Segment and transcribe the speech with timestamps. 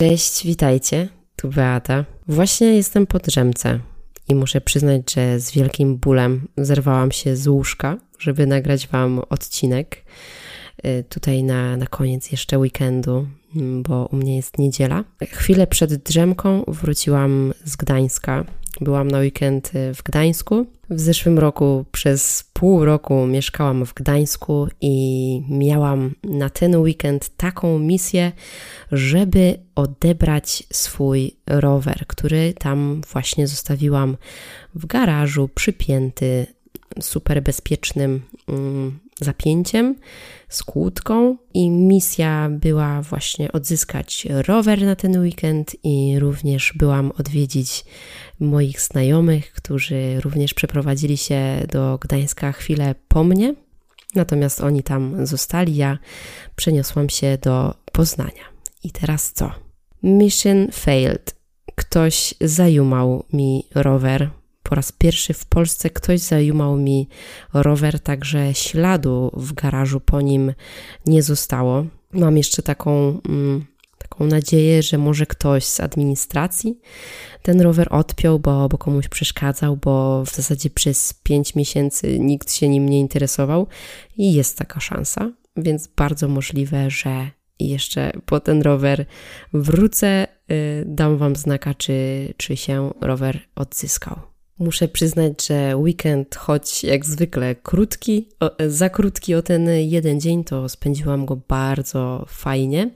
[0.00, 1.08] Cześć, witajcie.
[1.36, 2.04] Tu Beata.
[2.28, 3.80] Właśnie jestem po drzemce
[4.28, 10.04] i muszę przyznać, że z wielkim bólem zerwałam się z łóżka, żeby nagrać Wam odcinek.
[10.86, 13.26] Y, tutaj na, na koniec jeszcze weekendu,
[13.56, 15.04] mm, bo u mnie jest niedziela.
[15.22, 18.44] Chwilę przed drzemką wróciłam z Gdańska.
[18.80, 20.66] Byłam na weekend y, w Gdańsku.
[20.90, 27.78] W zeszłym roku przez pół roku mieszkałam w Gdańsku i miałam na ten weekend taką
[27.78, 28.32] misję,
[28.92, 34.16] żeby odebrać swój rower, który tam właśnie zostawiłam
[34.74, 36.46] w garażu, przypięty
[37.00, 39.96] super bezpiecznym mm, zapięciem,
[40.48, 47.84] z kłódką i misja była właśnie odzyskać rower na ten weekend i również byłam odwiedzić
[48.40, 53.54] moich znajomych, którzy również przeprowadzili się do Gdańska chwilę po mnie.
[54.14, 55.98] Natomiast oni tam zostali, ja
[56.56, 58.44] przeniosłam się do Poznania.
[58.84, 59.52] I teraz co?
[60.02, 61.34] Mission failed.
[61.74, 64.30] Ktoś zajumał mi rower,
[64.62, 67.08] po raz pierwszy w Polsce ktoś zajumał mi
[67.54, 70.52] rower, także śladu w garażu po nim
[71.06, 71.86] nie zostało.
[72.12, 73.64] Mam jeszcze taką, mm,
[73.98, 76.78] taką nadzieję, że może ktoś z administracji
[77.42, 82.68] ten rower odpiął, bo, bo komuś przeszkadzał, bo w zasadzie przez 5 miesięcy nikt się
[82.68, 83.66] nim nie interesował
[84.16, 87.30] i jest taka szansa, więc bardzo możliwe, że
[87.60, 89.06] jeszcze po ten rower
[89.52, 91.94] wrócę, y, dam Wam znaka, czy,
[92.36, 94.29] czy się rower odzyskał.
[94.60, 100.44] Muszę przyznać, że weekend, choć jak zwykle krótki, o, za krótki o ten jeden dzień,
[100.44, 102.90] to spędziłam go bardzo fajnie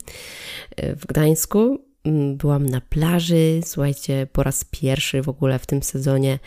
[0.79, 1.79] w Gdańsku.
[2.05, 6.39] Mm, byłam na plaży, słuchajcie, po raz pierwszy w ogóle w tym sezonie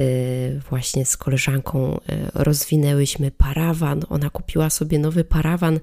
[0.00, 2.00] y, właśnie z koleżanką y,
[2.34, 4.02] rozwinęłyśmy parawan.
[4.08, 5.80] Ona kupiła sobie nowy parawan,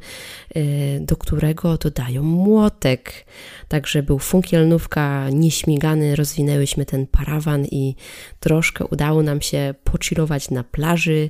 [0.58, 3.26] y, do którego dodają młotek.
[3.68, 7.96] Także był funkielnówka, nieśmigany, rozwinęłyśmy ten parawan i
[8.40, 11.30] troszkę udało nam się poczirować na plaży,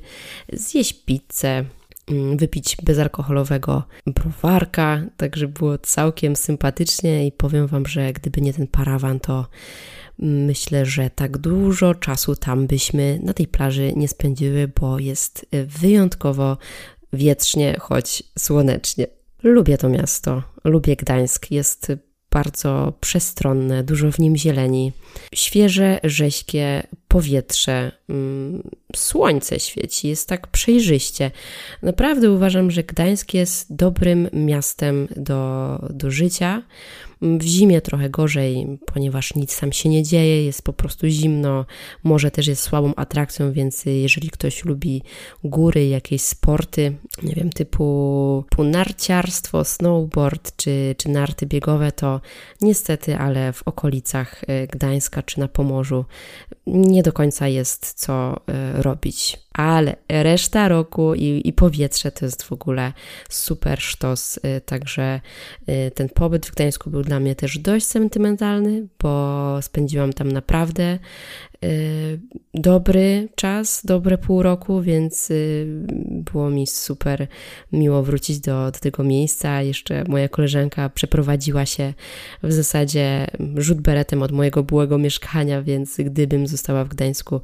[0.54, 1.66] zjeść pizzę,
[2.36, 9.20] wypić bezalkoholowego browarka, także było całkiem sympatycznie i powiem Wam, że gdyby nie ten parawan,
[9.20, 9.48] to
[10.20, 16.58] myślę, że tak dużo czasu tam byśmy na tej plaży nie spędziły, bo jest wyjątkowo
[17.14, 19.08] wietrznie, choć słonecznie.
[19.44, 21.92] Lubię to miasto, lubię Gdańsk, jest
[22.32, 24.92] bardzo przestronne, dużo w nim zieleni,
[25.36, 31.32] świeże, rześkie powietrze, mm, słońce świeci, jest tak przejrzyście.
[31.82, 36.64] Naprawdę uważam, że Gdańsk jest dobrym miastem do, do życia.
[37.22, 41.66] W zimie trochę gorzej, ponieważ nic tam się nie dzieje, jest po prostu zimno.
[42.04, 45.04] Morze też jest słabą atrakcją, więc jeżeli ktoś lubi
[45.44, 52.22] góry, jakieś sporty, nie wiem, typu, typu narciarstwo, snowboard czy, czy narty biegowe, to
[52.62, 56.06] niestety, ale w okolicach e, Gdańska czy na Pomorzu
[56.68, 59.47] nie do końca jest co e, robić.
[59.58, 62.94] Ale reszta roku i, i powietrze to jest w ogóle
[63.30, 64.40] super sztos.
[64.44, 65.22] E, także
[65.68, 71.00] e, ten pobyt w Gdańsku był dla mnie też dość sentymentalny, bo spędziłam tam naprawdę
[72.54, 75.30] dobry czas, dobre pół roku, więc
[76.10, 77.28] było mi super
[77.72, 79.62] miło wrócić do, do tego miejsca.
[79.62, 81.94] Jeszcze moja koleżanka przeprowadziła się
[82.44, 87.42] w zasadzie rzut beretem od mojego byłego mieszkania, więc gdybym została w Gdańsku,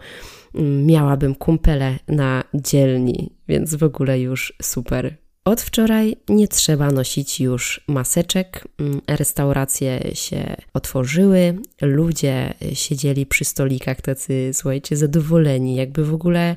[0.86, 5.18] miałabym kumpele na dzielni, więc w ogóle już super.
[5.46, 8.68] Od wczoraj nie trzeba nosić już maseczek.
[8.80, 16.56] Mm, restauracje się otworzyły, ludzie siedzieli przy stolikach tacy, słuchajcie, zadowoleni, jakby w ogóle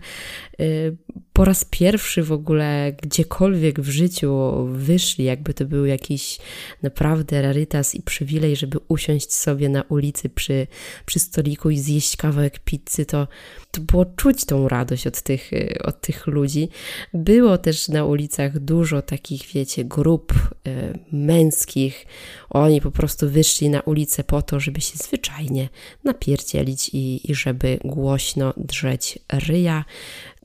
[0.61, 0.97] y,
[1.37, 6.39] po raz pierwszy w ogóle gdziekolwiek w życiu wyszli, jakby to był jakiś
[6.83, 10.67] naprawdę rarytas i przywilej, żeby usiąść sobie na ulicy przy,
[11.07, 13.29] przy stoliku i zjeść kawałek pizzy, to,
[13.71, 15.51] to było czuć tą radość od tych,
[15.85, 16.69] od tych ludzi.
[17.15, 22.07] Było też na ulicach dużo takich, wiecie, grup y, męskich.
[22.51, 25.69] Oni po prostu wyszli na ulicę po to, żeby się zwyczajnie
[26.05, 29.85] napierdzielić i, i żeby głośno drzeć ryja.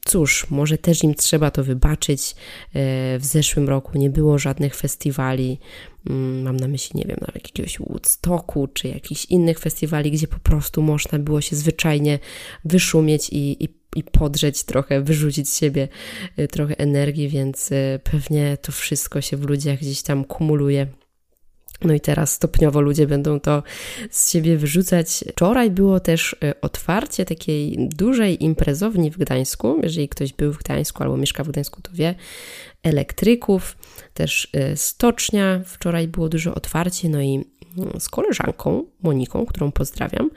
[0.06, 2.36] Cóż, może też im trzeba to wybaczyć.
[2.74, 5.60] E, w zeszłym roku nie było żadnych festiwali.
[6.10, 10.40] Mm, mam na myśli, nie wiem, nawet jakiegoś Woodstocku czy jakichś innych festiwali, gdzie po
[10.40, 12.20] prostu można było się zwyczajnie
[12.66, 15.88] wyszumieć i, i, i podrzeć trochę, wyrzucić z siebie
[16.38, 20.88] e, trochę energii, więc e, pewnie to wszystko się w ludziach gdzieś tam kumuluje
[21.84, 23.64] No i teraz stopniowo ludzie będą to
[24.10, 25.24] z siebie wyrzucać.
[25.32, 29.80] Wczoraj było też e, otwarcie takiej dużej imprezowni w Gdańsku.
[29.84, 32.16] Jeżeli ktoś był w Gdańsku albo mieszka w Gdańsku, to wie.
[32.84, 33.78] Elektryków,
[34.14, 35.62] też e, stocznia.
[35.66, 37.46] Wczoraj było duże otwarcie, no i
[37.78, 40.30] mm, z koleżanką Moniką, którą pozdrawiam,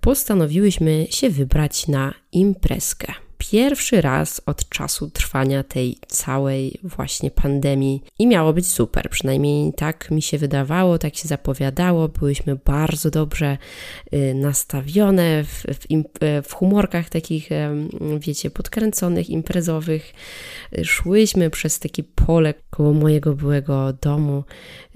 [0.00, 8.26] postanowiłyśmy się wybrać na imprezkę pierwszy raz od czasu trwania tej całej właśnie pandemii i
[8.26, 9.10] miało być super.
[9.10, 12.08] Przynajmniej tak mi się wydawało, tak się zapowiadało.
[12.08, 13.58] Byłyśmy bardzo dobrze
[14.14, 15.92] y, nastawione w, w,
[16.22, 17.48] y, w humorkach takich,
[18.18, 20.12] wiecie, podkręconych, imprezowych.
[20.84, 24.44] Szłyśmy przez takie pole koło mojego byłego domu,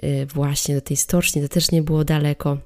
[0.04, 1.42] y, właśnie do tej stoczni.
[1.42, 2.58] To też nie było daleko.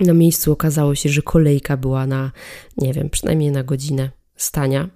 [0.00, 2.32] Na miejscu okazało się, że kolejka była na,
[2.76, 4.88] nie wiem, przynajmniej na godzinę stania.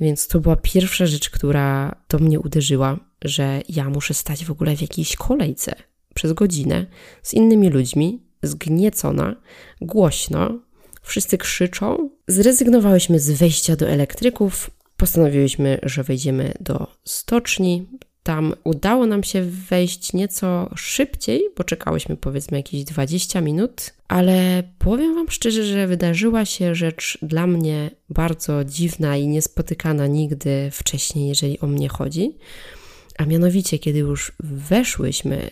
[0.00, 4.76] Więc to była pierwsza rzecz, która do mnie uderzyła, że ja muszę stać w ogóle
[4.76, 5.74] w jakiejś kolejce
[6.14, 6.86] przez godzinę
[7.22, 9.36] z innymi ludźmi, zgniecona,
[9.80, 10.58] głośno,
[11.02, 12.10] wszyscy krzyczą.
[12.28, 17.86] Zrezygnowałyśmy z wejścia do elektryków, postanowiłyśmy, że wejdziemy do stoczni,
[18.28, 25.14] tam udało nam się wejść nieco szybciej, bo czekałyśmy powiedzmy jakieś 20 minut, ale powiem
[25.14, 31.60] Wam szczerze, że wydarzyła się rzecz dla mnie bardzo dziwna i niespotykana nigdy wcześniej, jeżeli
[31.60, 32.36] o mnie chodzi.
[33.18, 35.50] A mianowicie, kiedy już weszłyśmy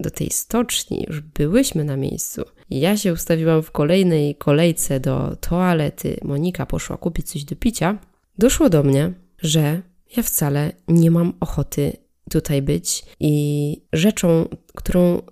[0.00, 2.42] do tej stoczni, już byłyśmy na miejscu.
[2.70, 6.16] Ja się ustawiłam w kolejnej kolejce do toalety.
[6.22, 7.98] Monika poszła kupić coś do picia.
[8.38, 9.82] Doszło do mnie, że
[10.16, 15.22] ja wcale nie mam ochoty tutaj być i rzeczą, którą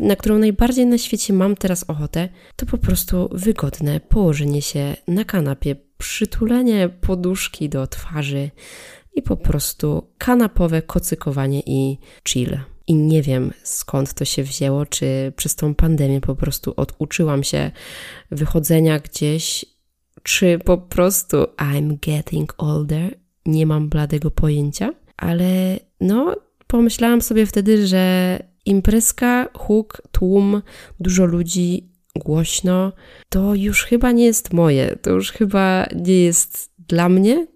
[0.00, 5.24] na którą najbardziej na świecie mam teraz ochotę, to po prostu wygodne położenie się na
[5.24, 8.50] kanapie, przytulenie poduszki do twarzy
[9.14, 11.98] i po prostu kanapowe kocykowanie i
[12.28, 12.58] chill.
[12.86, 17.70] I nie wiem skąd to się wzięło, czy przez tą pandemię po prostu oduczyłam się
[18.30, 19.64] wychodzenia gdzieś,
[20.22, 27.86] czy po prostu I'm getting older, nie mam bladego pojęcia, ale no, pomyślałam sobie wtedy,
[27.86, 30.62] że imprezka, huk, tłum,
[31.00, 32.92] dużo ludzi, głośno,
[33.28, 37.46] to już chyba nie jest moje, to już chyba nie jest dla mnie.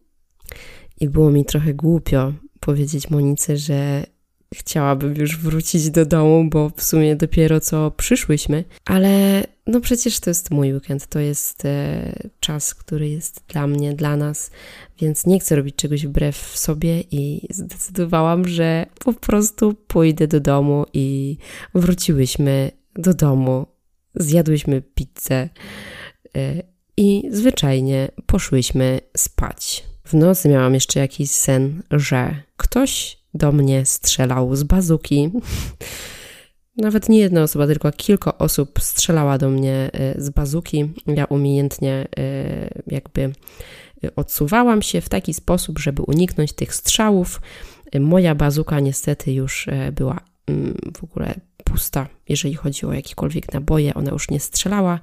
[1.01, 4.07] I było mi trochę głupio powiedzieć Monice, że
[4.55, 10.31] chciałabym już wrócić do domu, bo w sumie dopiero co przyszłyśmy, ale no przecież to
[10.31, 14.51] jest mój weekend, to jest e, czas, który jest dla mnie, dla nas,
[15.01, 20.85] więc nie chcę robić czegoś wbrew sobie i zdecydowałam, że po prostu pójdę do domu
[20.93, 21.37] i
[21.75, 23.67] wróciłyśmy do domu,
[24.15, 25.49] zjadłyśmy pizzę
[26.37, 26.63] e,
[26.97, 29.85] i zwyczajnie poszłyśmy spać.
[30.05, 35.31] W nocy miałam jeszcze jakiś sen, że ktoś do mnie strzelał z bazuki.
[36.77, 40.93] Nawet nie jedna osoba, tylko kilka osób strzelała do mnie e, z bazuki.
[41.07, 43.33] Ja umiejętnie e, jakby
[44.17, 47.41] odsuwałam się w taki sposób, żeby uniknąć tych strzałów.
[48.01, 51.35] Moja bazuka niestety już e, była mm, w ogóle
[51.65, 55.01] pusta, jeżeli chodzi o jakiekolwiek naboje, ona już nie strzelała.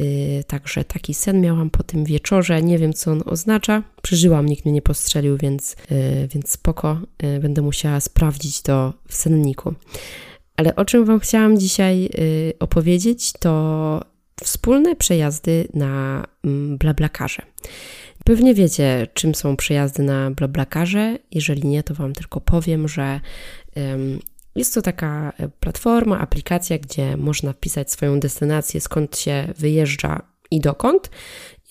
[0.00, 2.62] Y, także taki sen miałam po tym wieczorze.
[2.62, 3.82] Nie wiem, co on oznacza.
[4.02, 7.00] Przeżyłam, nikt mnie nie postrzelił, więc, y, więc spoko.
[7.36, 9.74] Y, będę musiała sprawdzić to w senniku.
[10.56, 12.10] Ale o czym Wam chciałam dzisiaj
[12.60, 14.00] opowiedzieć, to
[14.42, 17.42] wspólne przejazdy na mm, Blablakarze.
[18.24, 21.18] Pewnie wiecie, czym są przejazdy na Blablakarze.
[21.30, 23.20] Jeżeli nie, to Wam tylko powiem, że
[24.54, 30.60] jest to taka e, platforma, aplikacja, gdzie można wpisać swoją destynację, skąd się wyjeżdża i
[30.60, 31.10] dokąd,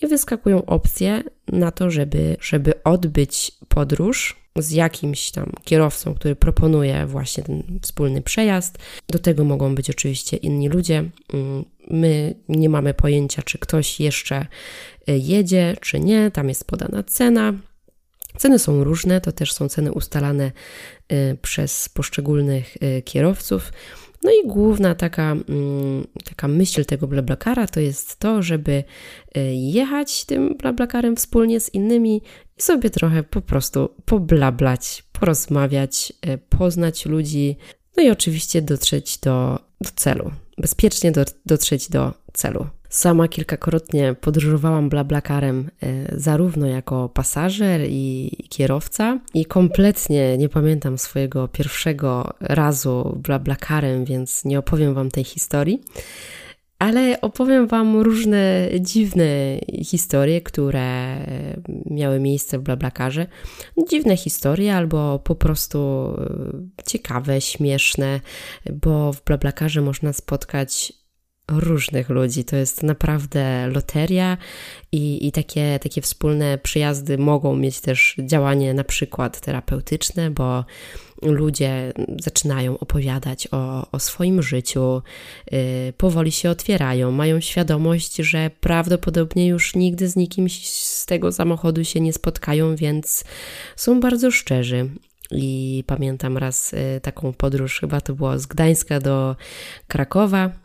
[0.02, 7.06] i wyskakują opcje na to, żeby, żeby odbyć podróż z jakimś tam kierowcą, który proponuje
[7.06, 8.78] właśnie ten wspólny przejazd.
[9.08, 11.10] Do tego mogą być oczywiście inni ludzie.
[11.34, 14.48] Mm, my nie mamy pojęcia, czy ktoś jeszcze
[15.08, 16.32] e, jedzie, czy nie.
[16.32, 17.54] Tam jest podana cena.
[18.38, 20.52] Ceny są różne, to też są ceny ustalane
[21.12, 23.74] y, przez poszczególnych y, kierowców.
[24.24, 28.84] No i główna taka, mm, taka myśl tego blablakara to jest to, żeby
[29.38, 32.22] y, jechać tym blablakarem wspólnie z innymi
[32.58, 36.14] i sobie trochę po prostu poblablać, porozmawiać,
[36.50, 37.58] poznać ludzi,
[37.98, 42.68] no i oczywiście dotrzeć do, do celu, bezpiecznie do, dotrzeć do celu.
[42.94, 51.48] Sama kilkakrotnie podróżowałam blablakarem e, zarówno jako pasażer i kierowca i kompletnie nie pamiętam swojego
[51.48, 55.82] pierwszego razu blablakarem, więc nie opowiem Wam tej historii.
[56.80, 59.26] Ale opowiem Wam różne dziwne
[59.84, 61.18] historie, które
[61.86, 63.28] miały miejsce w Blablakarze.
[63.90, 65.80] Dziwne historie albo po prostu
[66.18, 68.20] e, ciekawe, śmieszne,
[68.74, 71.03] bo w Blablakarze można spotkać
[71.52, 72.44] różnych ludzi.
[72.44, 74.38] To jest naprawdę loteria
[74.92, 80.66] i, i takie, takie wspólne przyjazdy mogą mieć też działanie na przykład terapeutyczne, bo
[81.22, 85.02] ludzie zaczynają opowiadać o, o swoim życiu,
[85.52, 85.60] yy,
[85.98, 92.00] powoli się otwierają, mają świadomość, że prawdopodobnie już nigdy z nikim z tego samochodu się
[92.00, 93.24] nie spotkają, więc
[93.76, 94.90] są bardzo szczerzy.
[95.32, 99.36] I pamiętam raz yy, taką podróż, chyba to było z Gdańska do
[99.88, 100.63] Krakowa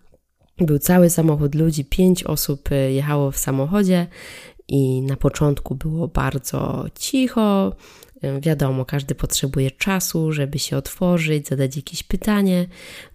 [0.66, 4.06] był cały samochód ludzi, pięć osób y, jechało w samochodzie
[4.68, 7.72] i na początku było bardzo cicho.
[8.24, 12.66] Y, wiadomo, każdy potrzebuje czasu, żeby się otworzyć, zadać jakieś pytanie.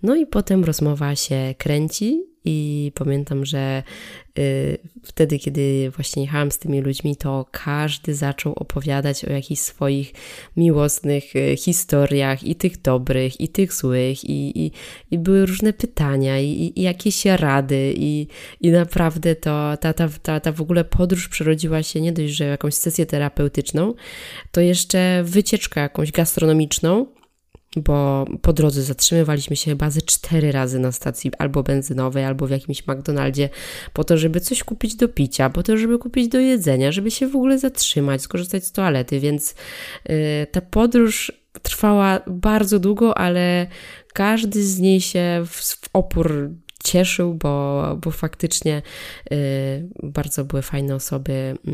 [0.04, 3.84] No i potem rozmowa się kręci i pamiętam, że
[4.40, 10.14] y, wtedy, kiedy właśnie jechałam z tymi ludźmi, to każdy zaczął opowiadać o jakichś swoich
[10.58, 14.72] miłosnych y, historiach, i tych dobrych, i tych złych, i, i,
[15.12, 18.28] i były różne pytania, i, i jakieś rady, i,
[18.62, 22.46] i naprawdę to, ta, ta, ta, ta w ogóle podróż przerodziła się nie dość, że
[22.46, 23.94] jakąś sesję terapeutyczną,
[24.52, 27.06] to jeszcze wycieczkę jakąś gastronomiczną
[27.76, 32.50] bo po drodze zatrzymywaliśmy się chyba ze cztery razy na stacji albo benzynowej, albo w
[32.50, 33.50] jakimś McDonaldzie,
[33.94, 37.28] po to, żeby coś kupić do picia, po to, żeby kupić do jedzenia, żeby się
[37.28, 39.56] w ogóle zatrzymać, skorzystać z toalety, więc
[40.10, 40.16] yy,
[40.52, 43.68] ta podróż trwała bardzo długo, ale
[44.14, 46.50] każdy z niej się w, w opór
[46.84, 48.82] cieszył, bo, bo faktycznie
[49.32, 51.72] y, bardzo były fajne osoby y,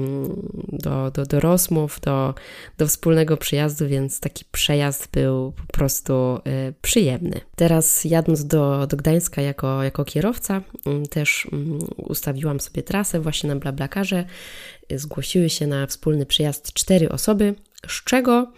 [0.68, 2.34] do, do, do rozmów, do,
[2.78, 6.40] do wspólnego przyjazdu, więc taki przejazd był po prostu
[6.70, 7.42] y, przyjemny.
[7.56, 13.50] Teraz jadąc do, do Gdańska jako, jako kierowca, mm, też mm, ustawiłam sobie trasę właśnie
[13.50, 14.26] na Blablakarze.
[14.96, 17.56] Zgłosiły się na wspólny przyjazd cztery osoby,
[17.88, 18.52] z czego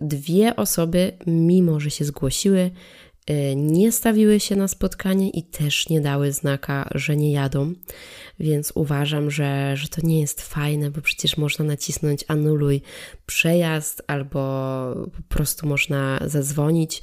[0.00, 2.70] dwie osoby, mimo że się zgłosiły,
[3.56, 7.72] nie stawiły się na spotkanie i też nie dały znaka, że nie jadą.
[8.40, 12.82] Więc uważam, że, że to nie jest fajne, bo przecież można nacisnąć anuluj
[13.26, 14.40] przejazd albo
[15.16, 17.02] po prostu można zadzwonić,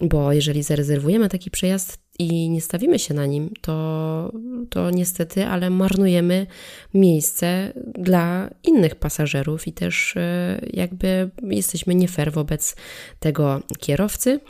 [0.00, 4.32] bo jeżeli zarezerwujemy taki przejazd i nie stawimy się na nim, to,
[4.70, 6.46] to niestety, ale marnujemy
[6.94, 10.20] miejsce dla innych pasażerów i też y,
[10.72, 12.76] jakby jesteśmy nie fair wobec
[13.20, 14.40] tego kierowcy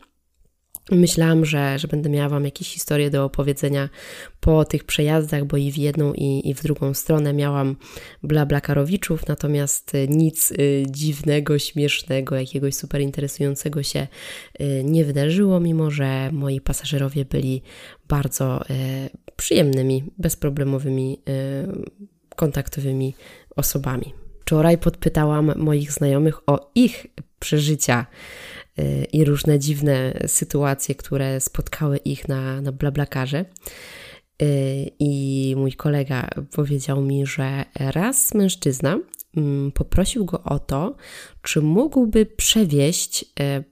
[0.91, 3.89] Myślałam, że, że będę miała Wam jakieś historie do opowiedzenia
[4.41, 7.77] po tych przejazdach, bo i w jedną, i, i w drugą stronę miałam
[8.23, 14.07] blablakarowiczów, natomiast y, nic y, dziwnego, śmiesznego, jakiegoś super interesującego się
[14.61, 17.63] y, nie wydarzyło, mimo że moi pasażerowie byli
[18.09, 18.67] bardzo y,
[19.37, 23.15] przyjemnymi, bezproblemowymi, y, kontaktowymi
[23.57, 24.15] osobami.
[24.41, 27.07] Wczoraj podpytałam moich znajomych o ich
[27.41, 28.07] przeżycia
[29.13, 33.45] i różne dziwne sytuacje, które spotkały ich na, na blablakarze.
[34.43, 38.99] Y, I mój kolega powiedział mi, że raz mężczyzna
[39.37, 40.97] mm, poprosił go o to,
[41.43, 43.27] czy mógłby przewieźć y,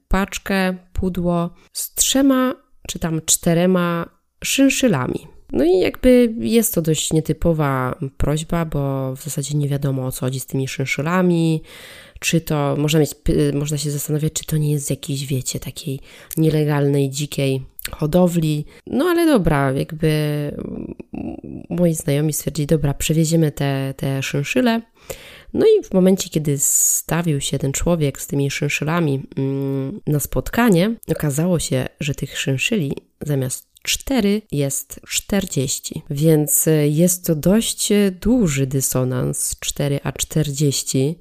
[0.08, 2.54] paczkę, pudło z trzema
[2.88, 4.08] czy tam czterema
[4.44, 5.37] szynszylami.
[5.52, 10.20] No i jakby jest to dość nietypowa prośba, bo w zasadzie nie wiadomo o co
[10.20, 11.62] chodzi z tymi szynszylami,
[12.20, 13.14] czy to, można, mieć,
[13.54, 16.00] można się zastanawiać, czy to nie jest z jakiejś, wiecie, takiej
[16.36, 18.64] nielegalnej, dzikiej hodowli.
[18.86, 20.10] No ale dobra, jakby
[21.70, 24.82] moi znajomi stwierdzili, dobra, przewieziemy te, te szynszyle.
[25.54, 30.94] No i w momencie, kiedy stawił się ten człowiek z tymi szynszylami mm, na spotkanie,
[31.10, 37.88] okazało się, że tych szynszyli zamiast 4 jest 40, więc jest to dość
[38.20, 41.18] duży dysonans 4 a 40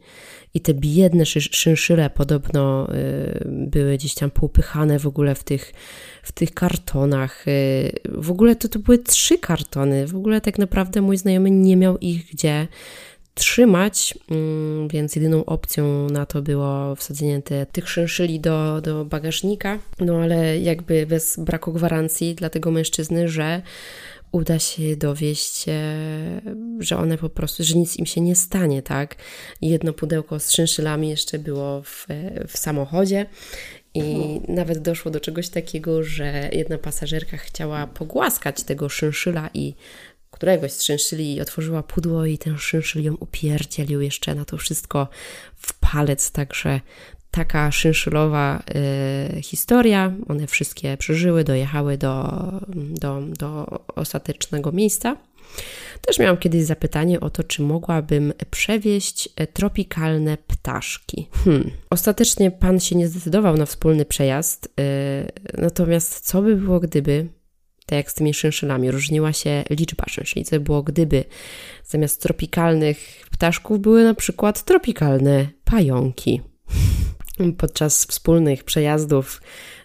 [0.54, 5.74] i te biedne szynszyle podobno y, były gdzieś tam poupychane w ogóle w tych,
[6.24, 7.46] w tych kartonach.
[8.06, 10.08] W ogóle to, to były trzy kartony.
[10.08, 12.68] W ogóle tak naprawdę mój znajomy nie miał ich gdzie
[13.38, 19.80] trzymać, mm, więc jedyną opcją na to było wsadzenie te, tych szynszyli do, do bagażnika,
[20.00, 23.62] no ale jakby bez braku gwarancji dla tego mężczyzny, że
[24.32, 25.66] uda się dowieść,
[26.80, 29.16] że one po prostu, że nic im się nie stanie, tak?
[29.62, 32.08] Jedno pudełko z szynszylami jeszcze było w,
[32.48, 33.26] w samochodzie
[33.94, 39.74] i nawet doszło do czegoś takiego, że jedna pasażerka chciała pogłaskać tego szynszyla i
[40.32, 45.08] któregoś z szynszyli otworzyła pudło i ten szynszyl ją upierdzielił jeszcze na to wszystko
[45.56, 46.82] w palec, także
[47.32, 48.64] taka szynszylowa
[49.38, 50.14] y, historia.
[50.28, 52.44] One wszystkie przeżyły, dojechały do,
[52.76, 55.18] do, do ostatecznego miejsca.
[56.02, 61.28] Też miałam kiedyś zapytanie o to, czy mogłabym przewieźć tropikalne ptaszki.
[61.46, 61.72] Hmm.
[61.90, 67.28] Ostatecznie pan się nie zdecydował na wspólny przejazd, yy, natomiast co by było, gdyby,
[67.88, 71.24] tak jak z tymi szynszylami, różniła się liczba szynszli, co by było, gdyby
[71.86, 76.42] zamiast tropikalnych ptaszków były na przykład tropikalne pająki.
[77.58, 79.42] Podczas wspólnych przejazdów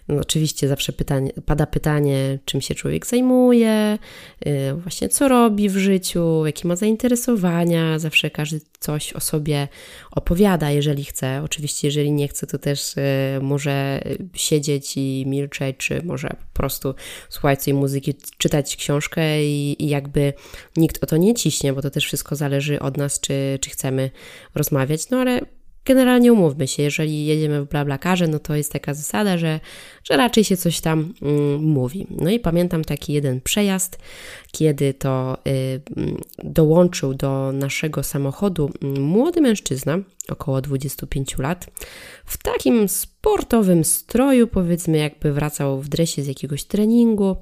[0.07, 3.97] no oczywiście zawsze pytanie, pada pytanie, czym się człowiek zajmuje,
[4.45, 7.99] yy, właśnie co robi w życiu, jakie ma zainteresowania.
[7.99, 9.67] Zawsze każdy coś o sobie
[10.11, 11.41] opowiada, jeżeli chce.
[11.43, 14.01] Oczywiście, jeżeli nie chce, to też yy, może
[14.33, 16.95] siedzieć i milczeć, czy może po prostu
[17.29, 20.33] słuchać tej muzyki, czytać książkę i, i jakby
[20.77, 24.11] nikt o to nie ciśnie, bo to też wszystko zależy od nas, czy, czy chcemy
[24.55, 25.09] rozmawiać.
[25.09, 25.41] No ale
[25.85, 29.59] Generalnie umówmy się, jeżeli jedziemy w blablakarze, no to jest taka zasada, że,
[30.03, 32.07] że raczej się coś tam mm, mówi.
[32.09, 33.97] No i pamiętam taki jeden przejazd,
[34.51, 39.99] kiedy to y, mm, dołączył do naszego samochodu mm, młody mężczyzna,
[40.29, 41.69] około 25 lat,
[42.25, 42.87] w takim
[43.23, 47.35] sportowym stroju, powiedzmy, jakby wracał w dresie z jakiegoś treningu.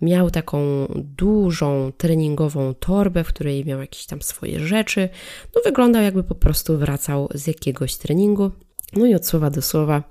[0.00, 5.08] Miał taką dużą treningową torbę, w której miał jakieś tam swoje rzeczy.
[5.54, 8.50] No, wyglądał jakby po prostu wracał z jakiegoś treningu.
[8.92, 10.02] No i od słowa do słowa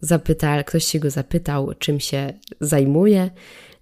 [0.00, 3.30] zapytał, ktoś się go zapytał, czym się zajmuje.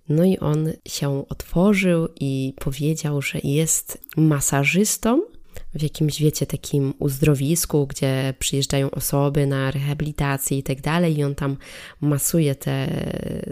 [0.09, 5.21] No i on się otworzył i powiedział, że jest masażystą
[5.75, 11.35] w jakimś, wiecie, takim uzdrowisku, gdzie przyjeżdżają osoby na rehabilitację i tak dalej, i on
[11.35, 11.57] tam
[12.01, 12.89] masuje te,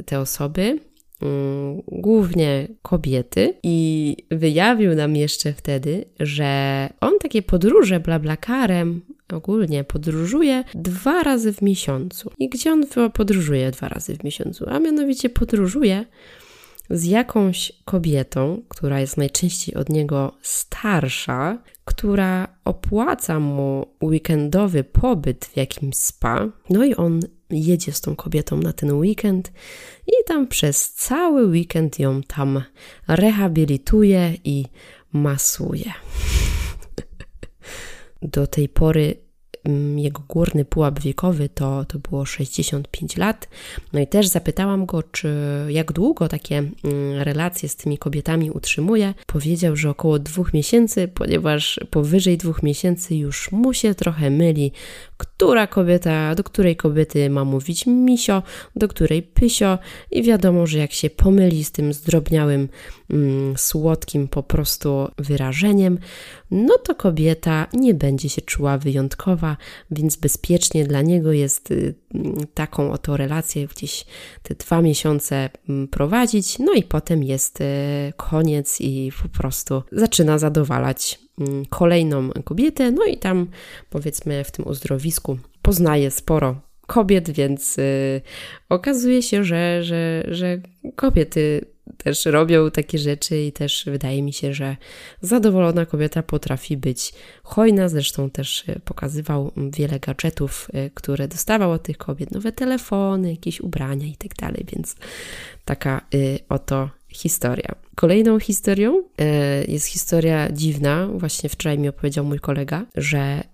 [0.07, 0.79] te osoby,
[1.23, 9.00] mm, głównie kobiety, i wyjawił nam jeszcze wtedy, że on takie podróże blablakarem
[9.33, 12.31] ogólnie podróżuje dwa razy w miesiącu.
[12.39, 12.85] I gdzie on
[13.15, 14.65] podróżuje dwa razy w miesiącu?
[14.69, 16.05] A mianowicie podróżuje
[16.90, 25.56] z jakąś kobietą, która jest najczęściej od niego starsza, która opłaca mu weekendowy pobyt w
[25.56, 26.49] jakimś spa.
[26.70, 27.20] No i on
[27.50, 29.52] jedzie z tą kobietą na ten weekend
[30.06, 32.62] i tam przez cały weekend ją tam
[33.09, 34.64] rehabilituje i
[35.12, 35.92] masuje.
[38.23, 39.30] Do tej pory
[39.97, 43.49] jego górny pułap wiekowy to, to było 65 lat.
[43.92, 45.35] No i też zapytałam go, czy
[45.68, 46.73] jak długo takie mm,
[47.23, 49.14] relacje z tymi kobietami utrzymuje.
[49.27, 54.73] Powiedział, że około dwóch miesięcy, ponieważ powyżej dwóch miesięcy już mu się trochę myli,
[55.20, 58.42] która kobieta, do której kobiety ma mówić misio,
[58.76, 59.78] do której pysio.
[60.11, 62.68] I wiadomo, że jak się pomyli z tym zdrobniałym,
[63.11, 65.98] mm, słodkim po prostu wyrażeniem,
[66.50, 69.56] no to kobieta nie będzie się czuła wyjątkowa,
[69.90, 71.94] więc bezpiecznie dla niego jest y,
[72.54, 74.06] taką oto relację gdzieś
[74.42, 77.64] te dwa miesiące mm, prowadzić, no i potem jest y,
[78.16, 81.18] koniec i po prostu zaczyna zadowalać
[81.68, 83.46] kolejną kobietę, no i tam
[83.90, 88.20] powiedzmy w tym uzdrowisku poznaje sporo kobiet, więc y,
[88.68, 90.61] okazuje się, że, że, że
[90.96, 91.64] kobiety
[91.96, 94.76] też robią takie rzeczy i też wydaje mi się, że
[95.20, 97.88] zadowolona kobieta potrafi być hojna.
[97.88, 103.61] Zresztą też e, pokazywał wiele gadżetów, e, które dostawał od tych kobiet, nowe telefony, jakieś
[103.61, 104.96] ubrania i tak dalej, więc
[105.64, 106.00] taka
[106.48, 107.75] oto historia.
[107.94, 109.03] Kolejną historią
[109.68, 111.09] jest historia dziwna.
[111.14, 113.44] Właśnie wczoraj mi opowiedział mój kolega, że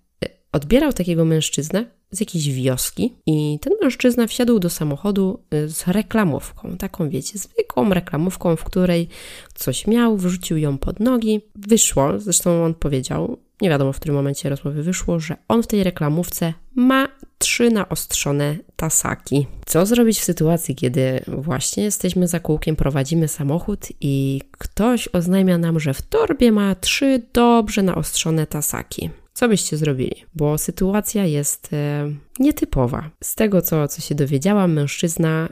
[0.53, 6.77] odbierał takiego mężczyznę, z jakiejś wioski i ten mężczyzna wsiadł do samochodu y, z reklamówką,
[6.77, 9.09] taką wiecie, zwykłą reklamówką, w której
[9.55, 14.49] coś miał, wrzucił ją pod nogi, wyszło, zresztą on powiedział, nie wiadomo w którym momencie
[14.49, 19.47] rozmowy wyszło, że on w tej reklamówce ma trzy naostrzone tasaki.
[19.67, 25.81] Co zrobić w sytuacji, kiedy właśnie jesteśmy za kółkiem, prowadzimy samochód i ktoś oznajmia nam,
[25.81, 29.11] że w torbie ma trzy dobrze naostrzone tasaki?
[29.33, 30.25] Co byście zrobili?
[30.35, 33.11] Bo sytuacja jest e, nietypowa.
[33.25, 35.49] Z tego, co, co się dowiedziałam, mężczyzna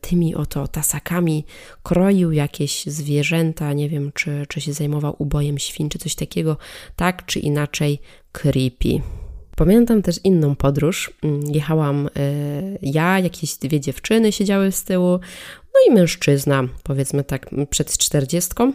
[0.00, 1.44] tymi oto tasakami
[1.82, 6.56] kroił jakieś zwierzęta, nie wiem, czy, czy się zajmował ubojem świn, czy coś takiego,
[6.96, 8.00] tak czy inaczej
[8.32, 9.00] creepy.
[9.56, 11.12] Pamiętam też inną podróż.
[11.22, 12.10] Mm, jechałam e,
[12.82, 15.20] ja, jakieś dwie dziewczyny siedziały z tyłu,
[15.74, 18.72] no i mężczyzna, powiedzmy tak, przed czterdziestką.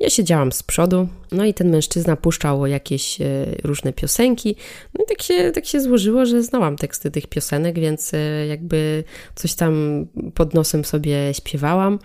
[0.00, 3.24] Ja siedziałam z przodu, no i ten mężczyzna puszczał jakieś e,
[3.64, 4.56] różne piosenki.
[4.94, 9.04] No i tak się, tak się złożyło, że znałam teksty tych piosenek, więc e, jakby
[9.34, 11.98] coś tam pod nosem sobie śpiewałam.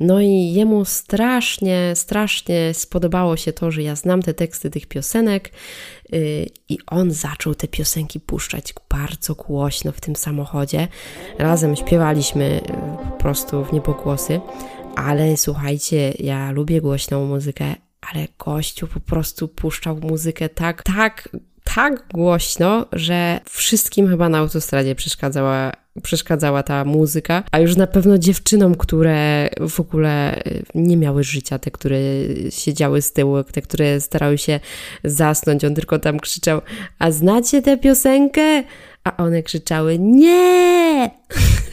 [0.00, 5.50] No i jemu strasznie, strasznie spodobało się to, że ja znam te teksty tych piosenek
[6.14, 10.88] y, i on zaczął te piosenki puszczać bardzo głośno w tym samochodzie.
[11.38, 12.60] Razem śpiewaliśmy
[13.10, 14.40] po prostu w niebogłosy,
[14.96, 17.74] ale słuchajcie, ja lubię głośną muzykę,
[18.12, 21.28] ale gościu po prostu puszczał muzykę tak, tak
[21.64, 28.18] tak głośno, że wszystkim chyba na autostradzie przeszkadzała, przeszkadzała ta muzyka, a już na pewno
[28.18, 31.98] dziewczynom, które w ogóle y, nie miały życia, te, które
[32.50, 34.60] siedziały z tyłu, te, które starały się
[35.04, 36.60] zasnąć, on tylko tam krzyczał,
[36.98, 38.62] a znacie tę piosenkę?
[39.04, 41.10] A one krzyczały, nie!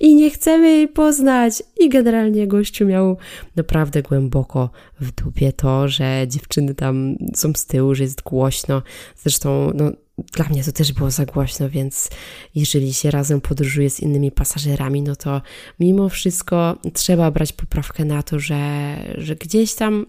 [0.00, 1.62] i nie chcemy jej poznać.
[1.80, 3.16] I generalnie gościu miał
[3.56, 4.70] naprawdę głęboko
[5.00, 8.82] w dupie to, że dziewczyny tam są z tyłu, że jest głośno.
[9.16, 12.08] Zresztą, no, dla mnie to też było za głośno, więc
[12.54, 15.42] jeżeli się razem podróżuje z innymi pasażerami, no to
[15.80, 20.06] mimo wszystko trzeba brać poprawkę na to, że, że gdzieś tam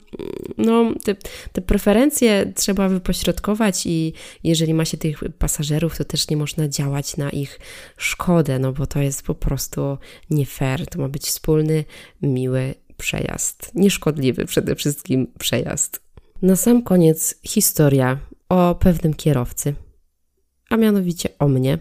[0.58, 1.16] no, te,
[1.52, 4.14] te preferencje trzeba wypośrodkować i
[4.44, 7.60] jeżeli ma się tych pasażerów, to też nie można działać na ich
[7.98, 9.98] szkodę, no bo to jest po prostu
[10.30, 10.88] nie fair.
[10.88, 11.86] To ma być wspólny,
[12.22, 13.72] miły przejazd.
[13.76, 16.02] Nieszkodliwy przede wszystkim przejazd.
[16.42, 19.76] Na sam koniec historia o pewnym kierowcy
[20.76, 21.78] a mianowicie o mnie.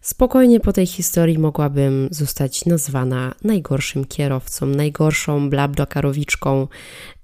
[0.00, 6.68] Spokojnie po tej historii mogłabym zostać nazwana najgorszym kierowcą, najgorszą blablakarowiczką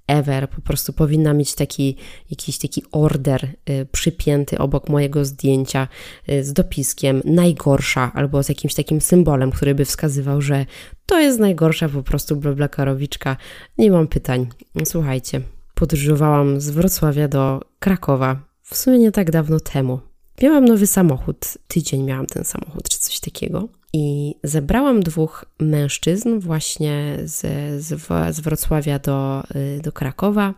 [0.07, 0.49] ever.
[0.49, 1.95] Po prostu powinna mieć taki
[2.29, 5.87] jakiś taki order y, przypięty obok mojego zdjęcia
[6.29, 10.65] y, z dopiskiem najgorsza albo z jakimś takim symbolem, który by wskazywał, że
[11.05, 13.37] to jest najgorsza po prostu blablakarowiczka.
[13.77, 14.47] Nie mam pytań.
[14.85, 15.41] Słuchajcie,
[15.75, 20.08] podróżowałam z Wrocławia do Krakowa w sumie nie tak dawno temu.
[20.41, 23.67] Miałam nowy samochód, tydzień miałam ten samochód, czy coś takiego.
[23.93, 27.41] I zebrałam dwóch mężczyzn właśnie z,
[27.83, 28.01] z,
[28.35, 30.53] z Wrocławia do, y, do Krakowa.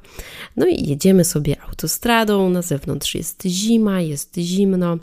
[0.58, 2.50] No i jedziemy sobie autostradą.
[2.50, 4.98] Na zewnątrz jest zima, jest zimno.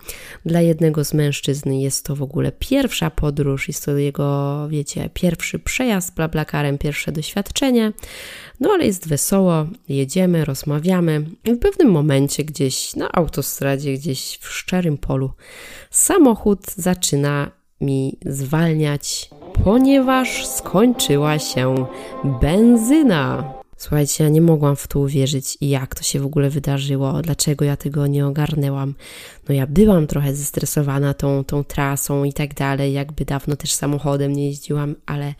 [0.46, 5.58] Dla jednego z mężczyzn jest to w ogóle pierwsza podróż, jest to jego, wiecie, pierwszy
[5.58, 7.92] przejazd blablakarem, pierwsze doświadczenie.
[8.60, 11.24] No ale jest wesoło, jedziemy, rozmawiamy.
[11.44, 15.32] I w pewnym momencie gdzieś na autostradzie, gdzieś w szczerym polu,
[15.90, 19.30] samochód zaczyna mi zwalniać,
[19.64, 21.86] ponieważ skończyła się
[22.40, 23.54] benzyna.
[23.76, 27.76] Słuchajcie, ja nie mogłam w to uwierzyć jak to się w ogóle wydarzyło, dlaczego ja
[27.76, 28.94] tego nie ogarnęłam.
[29.48, 34.32] No ja byłam trochę zestresowana tą, tą trasą i tak dalej, jakby dawno też samochodem
[34.32, 35.34] nie jeździłam, ale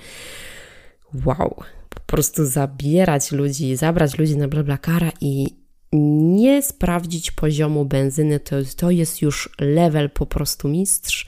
[1.26, 5.46] wow, po prostu zabierać ludzi, zabrać ludzi na blablakara i
[5.92, 11.26] nie sprawdzić poziomu benzyny, to, to jest już level po prostu mistrz.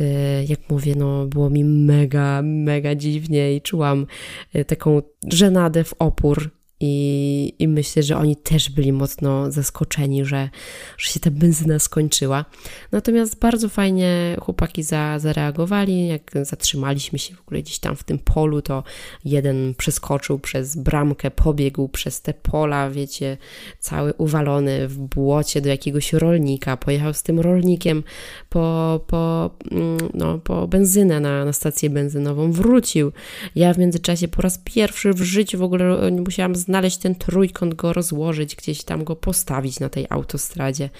[0.00, 4.06] Y, jak mówię, no było mi mega, mega dziwnie i czułam
[4.54, 6.50] y, taką żenadę w opór
[6.84, 10.50] i, I myślę, że oni też byli mocno zaskoczeni, że,
[10.98, 12.44] że się ta benzyna skończyła.
[12.92, 16.08] Natomiast bardzo fajnie chłopaki za, zareagowali.
[16.08, 18.84] Jak zatrzymaliśmy się w ogóle gdzieś tam w tym polu, to
[19.24, 23.36] jeden przeskoczył przez bramkę, pobiegł przez te pola, wiecie,
[23.78, 26.76] cały uwalony w błocie do jakiegoś rolnika.
[26.76, 28.02] Pojechał z tym rolnikiem
[28.48, 33.12] po, po, mm, no, po benzynę na, na stację benzynową, wrócił.
[33.54, 37.74] Ja w międzyczasie po raz pierwszy w życiu w ogóle musiałam znaleźć znaleźć ten trójkąt,
[37.74, 40.90] go rozłożyć, gdzieś tam go postawić na tej autostradzie.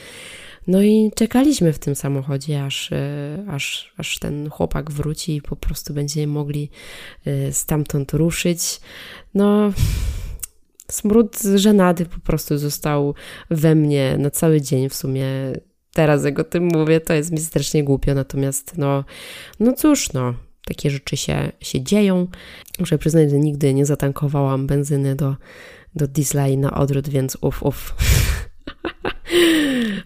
[0.67, 5.57] No i czekaliśmy w tym samochodzie, aż, e, aż, aż ten chłopak wróci i po
[5.57, 6.71] prostu będziemy mogli
[7.27, 8.81] e, stamtąd ruszyć.
[9.35, 9.73] No,
[10.91, 13.15] smród żenady po prostu został
[13.51, 15.27] we mnie na cały dzień w sumie.
[15.93, 19.05] Teraz jak o tym mówię, to jest mi strasznie głupio, natomiast no,
[19.61, 22.27] no cóż, no, takie rzeczy się, się dzieją.
[22.79, 25.37] Muszę przyznać, że nigdy nie zatankowałam benzyny do,
[25.95, 27.95] do diesla na odwrót, więc uf, uf.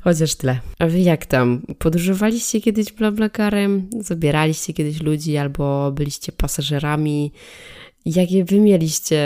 [0.04, 0.60] Chociaż tyle.
[0.78, 1.62] A wy jak tam?
[1.78, 3.90] Podróżowaliście kiedyś blablakarem?
[4.00, 7.32] Zabieraliście kiedyś ludzi albo byliście pasażerami?
[8.04, 9.18] Jakie wy mieliście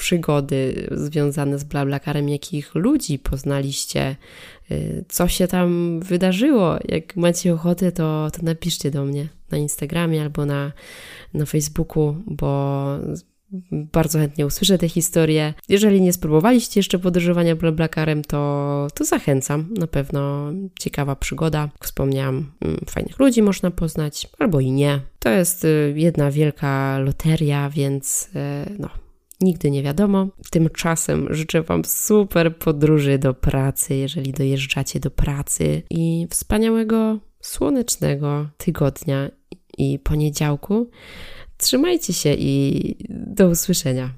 [0.00, 2.28] przygody związane z blablakarem?
[2.28, 4.16] Jakich ludzi poznaliście?
[4.70, 6.78] Y, co się tam wydarzyło?
[6.88, 10.72] Jak macie ochotę, to, to napiszcie do mnie na Instagramie albo na,
[11.34, 12.84] na Facebooku, bo
[13.70, 15.54] bardzo chętnie usłyszę te historie.
[15.68, 19.74] Jeżeli nie spróbowaliście jeszcze podróżowania blablakarem, to, to zachęcam.
[19.78, 21.68] Na pewno ciekawa przygoda.
[21.82, 25.00] Wspomniałam, mm, fajnych ludzi można poznać, albo i nie.
[25.18, 28.28] To jest y, jedna wielka loteria, więc
[28.68, 28.88] y, no,
[29.40, 30.28] Nigdy nie wiadomo.
[30.50, 39.30] Tymczasem życzę Wam super podróży do pracy, jeżeli dojeżdżacie do pracy i wspaniałego, słonecznego tygodnia
[39.78, 40.90] i poniedziałku.
[41.56, 44.10] Trzymajcie się i do usłyszenia.